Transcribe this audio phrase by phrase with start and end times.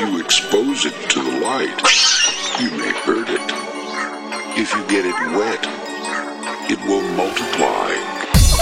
[0.00, 1.76] you expose it to the light,
[2.58, 3.40] you may hurt it.
[4.56, 5.60] If you get it wet,
[6.70, 7.92] it will multiply.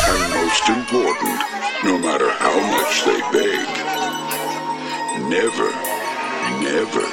[0.09, 1.41] And most important,
[1.85, 3.69] no matter how much they beg,
[5.31, 5.71] never,
[6.59, 7.07] never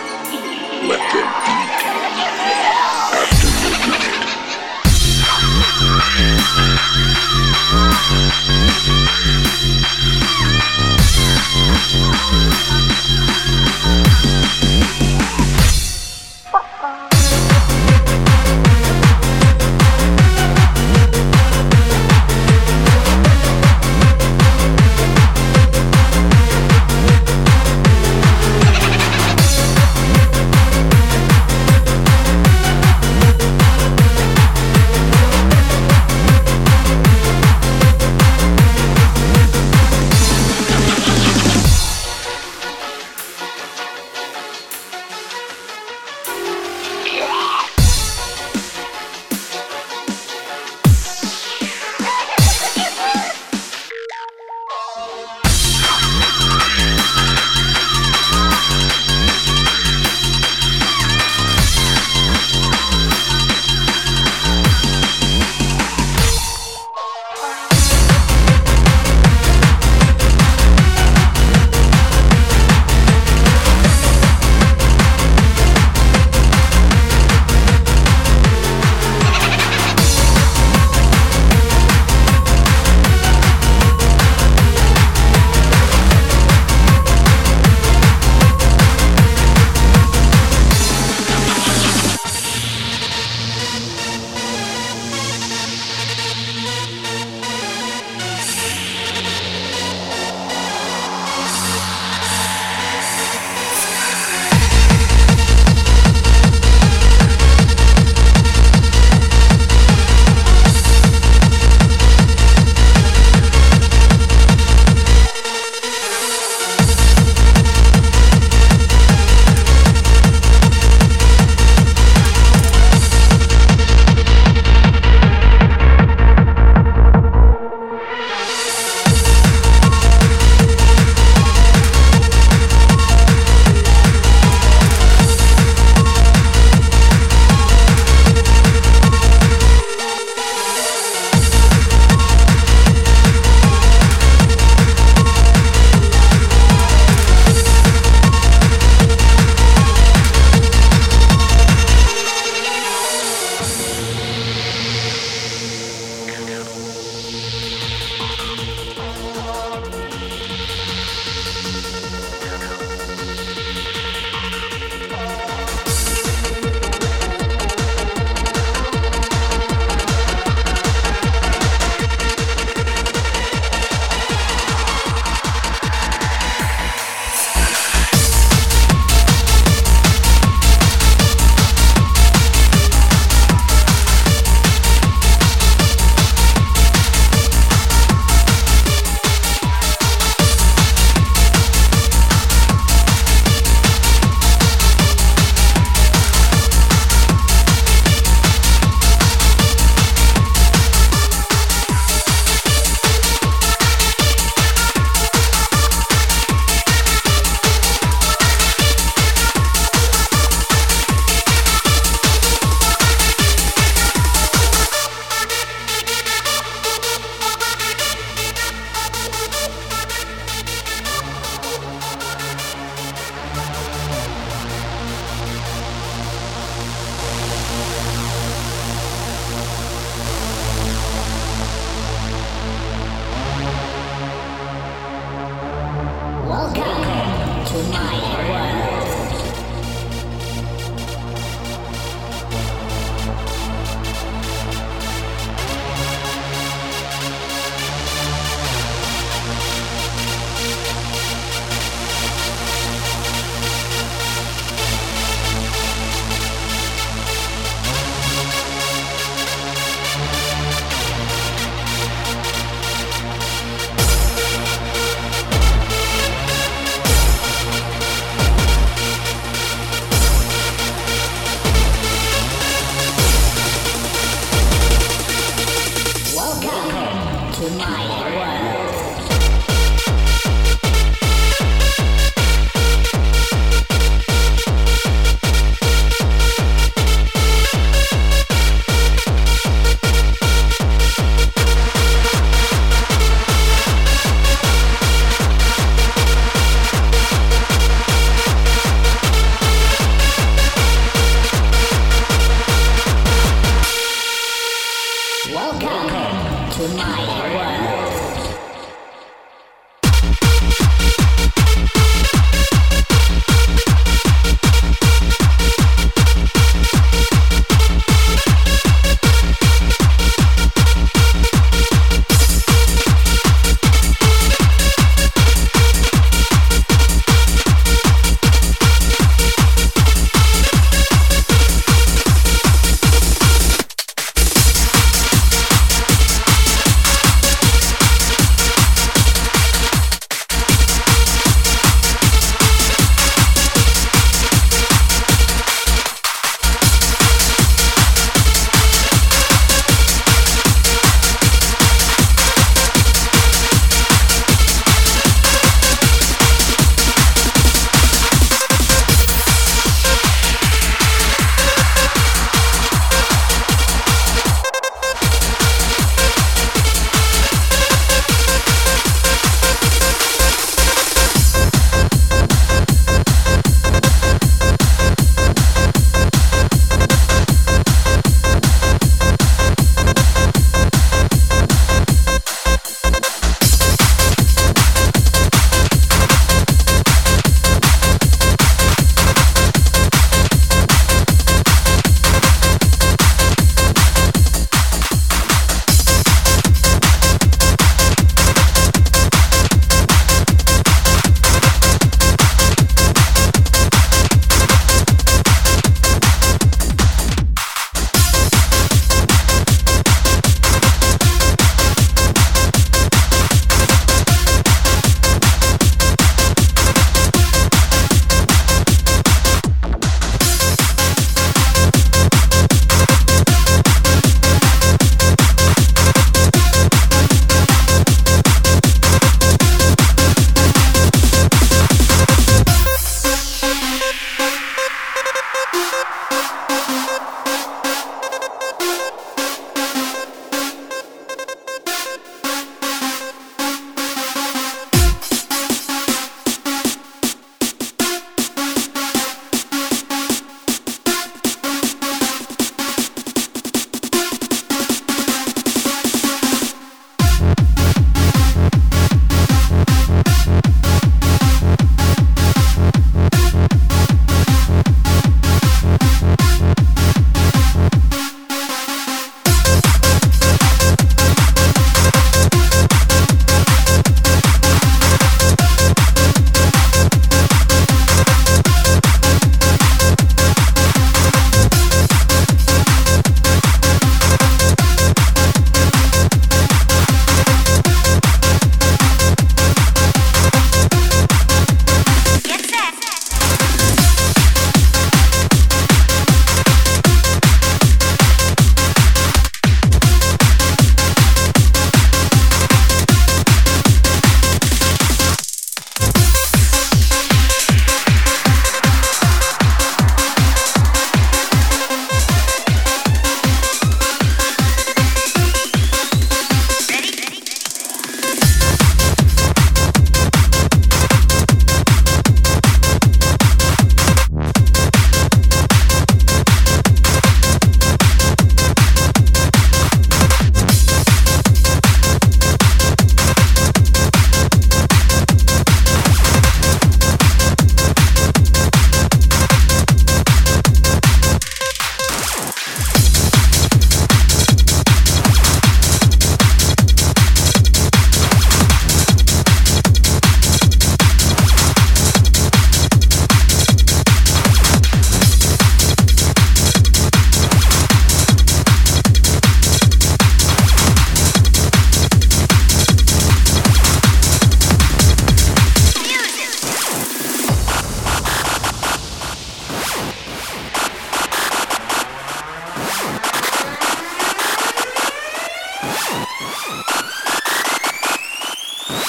[0.89, 1.71] let them eat
[3.21, 4.15] after midnight.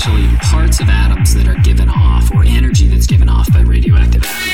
[0.00, 4.24] essentially parts of atoms that are given off, or energy that's given off by radioactive
[4.24, 4.49] atoms.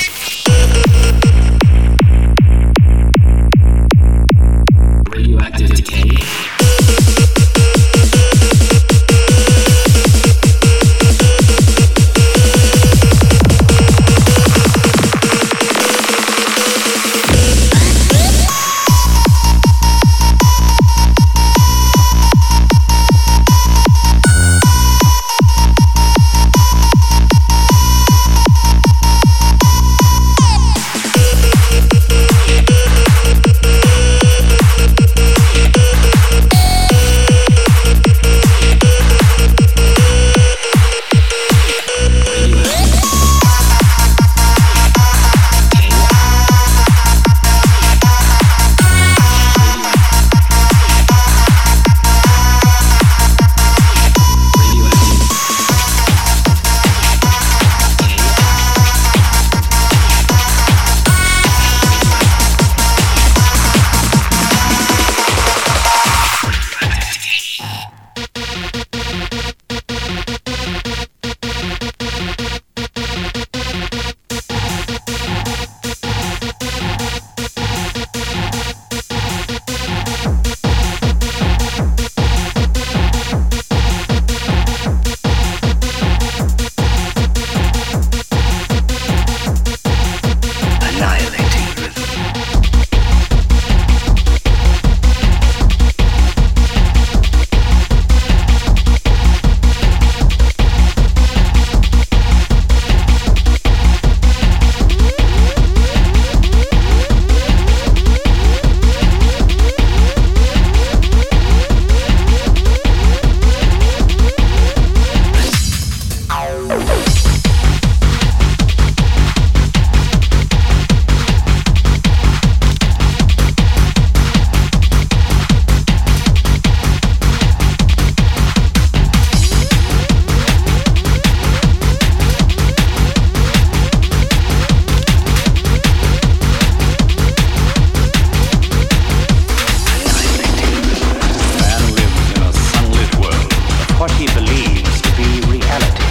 [144.47, 146.07] believes to be reality.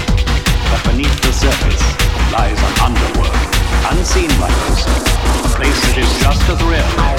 [0.70, 1.84] But beneath the surface
[2.32, 3.36] lies an underworld,
[3.92, 7.15] unseen by most, a place that is just as real.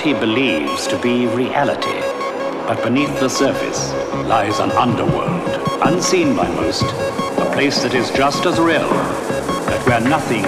[0.00, 2.00] He believes to be reality.
[2.66, 3.92] But beneath the surface
[4.26, 5.42] lies an underworld,
[5.84, 8.88] unseen by most, a place that is just as real,
[9.66, 10.44] but where nothing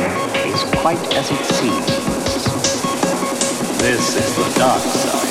[0.51, 1.87] is quite as it seems.
[3.79, 5.26] This is the dark side.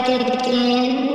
[0.00, 1.11] again.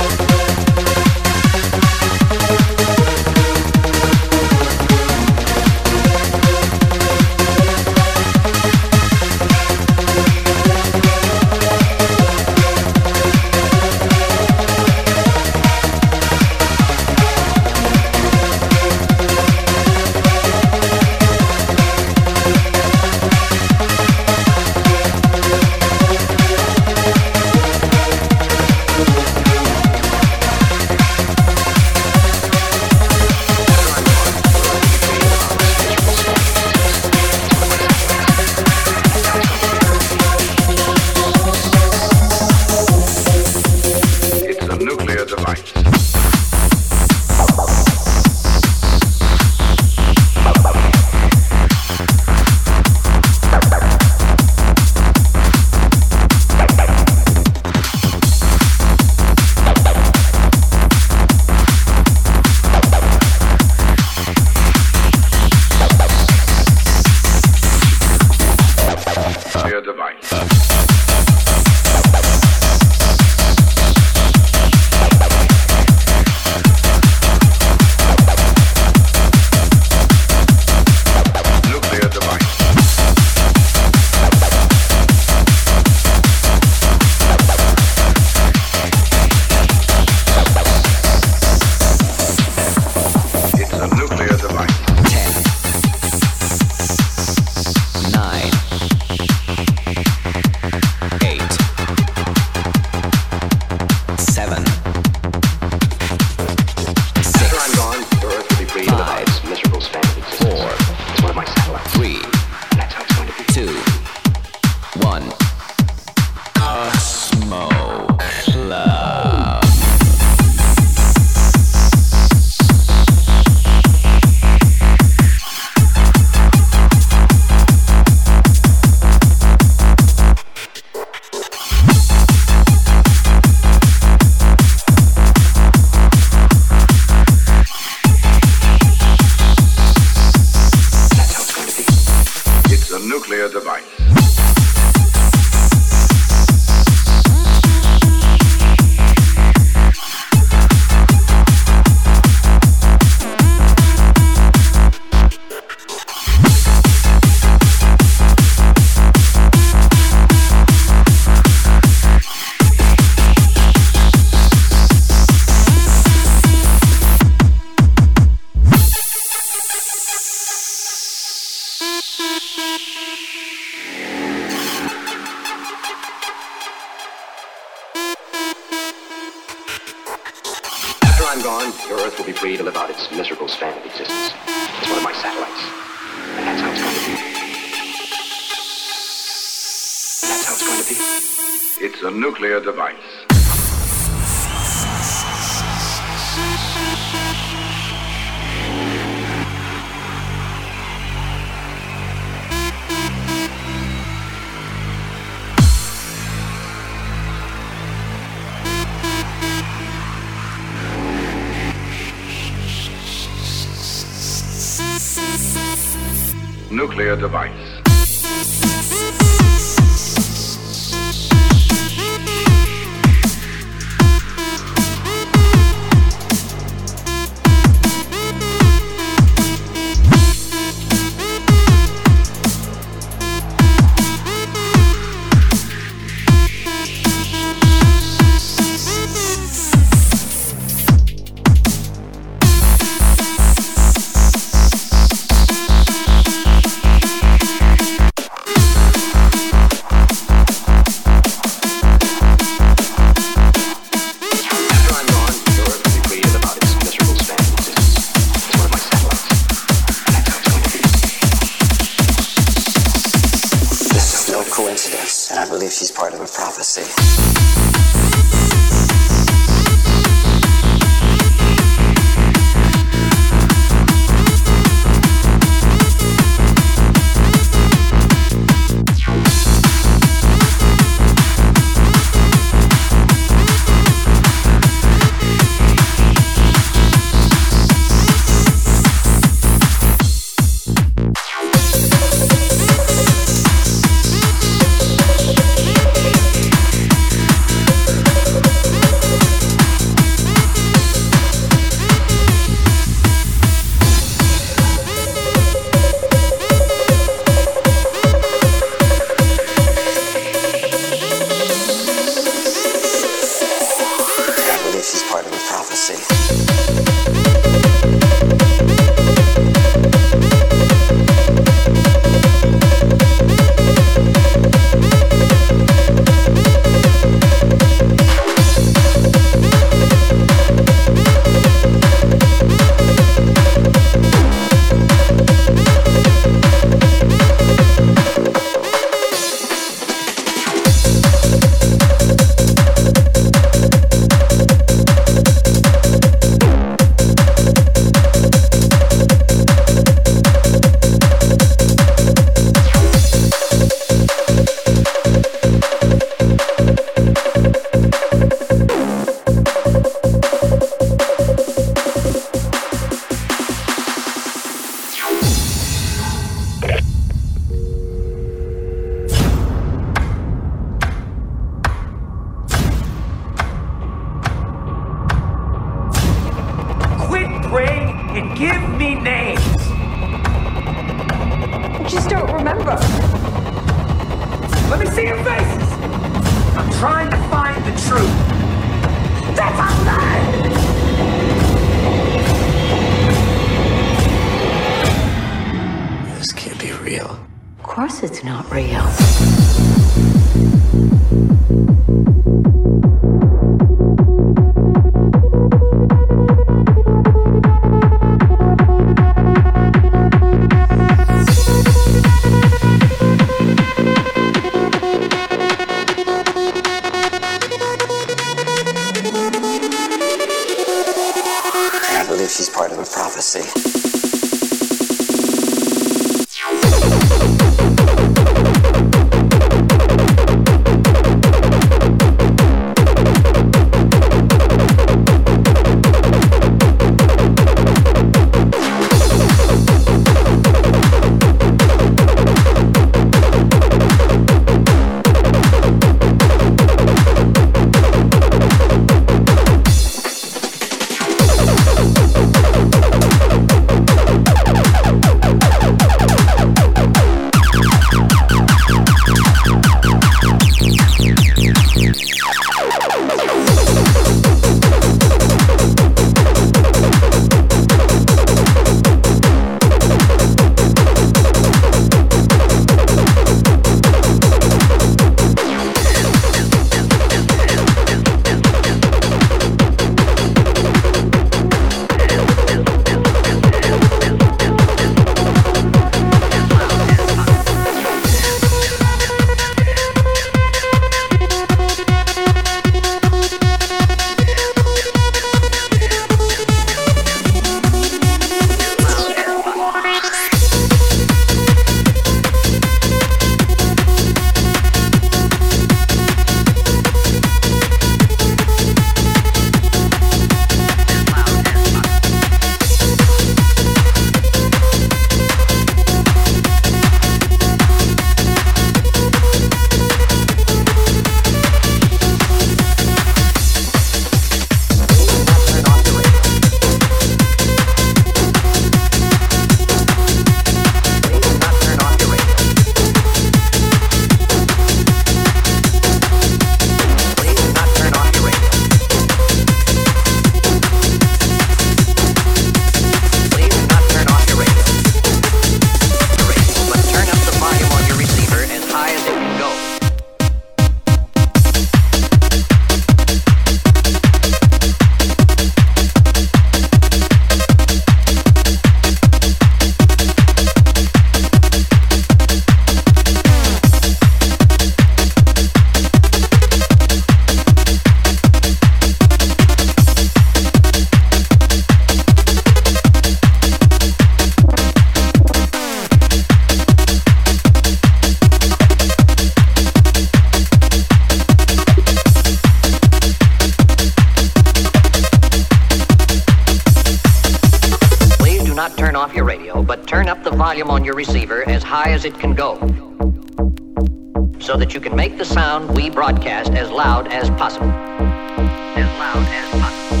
[594.81, 597.69] You can make the sound we broadcast as loud as possible.
[597.69, 600.00] As loud as possible.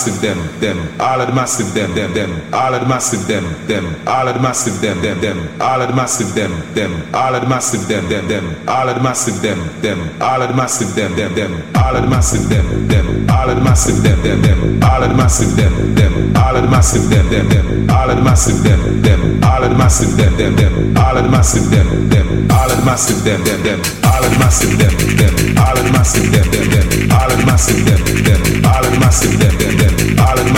[0.00, 3.44] Massive them, them, all of the massive them, them, them, all of the massive them,
[3.66, 7.34] them, all of the massive them, them, them, all of the massive them, them, all
[7.34, 10.54] of the massive them, them, them, all of the massive them, them, all of the
[10.56, 14.22] massive them, them, them, all of the massive them, them, all of the massive them,
[14.22, 17.92] them, them, all of the massive them, them, all of the massive them, them, them,
[17.92, 21.24] all of the massive them, them, all of the massive them, them, them, all of
[21.24, 24.78] the massive them, them, all of the massive them, them, them, all of the massive
[24.80, 28.64] them, them, all of the massive them, them, them, all of the massive them, them,
[28.64, 29.89] all of the massive them, them, them,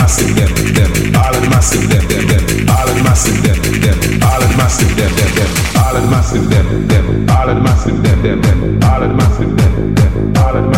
[0.03, 1.47] massive them, them, all of the
[4.59, 8.21] massive them, them, them, all of the massive them, them, all of the massive them,
[8.21, 10.73] them, them, all of the massive them, them, all of the